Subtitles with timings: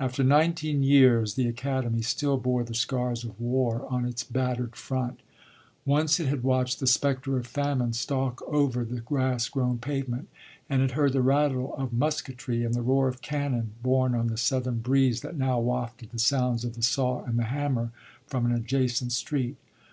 [0.00, 5.20] After nineteen years, the Academy still bore the scars of war on its battered front.
[5.84, 10.28] Once it had watched the spectre of famine stalk over the grass grown pavement,
[10.68, 14.36] and had heard the rattle of musketry and the roar of cannon borne on the
[14.36, 17.92] southern breeze that now wafted the sounds of the saw and the hammer
[18.26, 19.56] from an adjacent street.